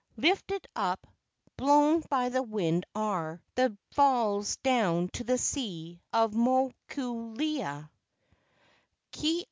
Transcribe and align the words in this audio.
"Lifted 0.17 0.65
up, 0.75 1.05
blown 1.57 2.01
by 2.09 2.29
the 2.29 2.41
wind 2.41 2.87
are 2.95 3.39
The 3.53 3.77
falls 3.91 4.55
down 4.57 5.09
to 5.09 5.23
the 5.23 5.37
sea 5.37 6.01
of 6.11 6.33
Mokuleia." 6.33 7.87